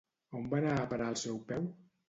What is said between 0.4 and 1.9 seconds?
va anar a parar el seu peu?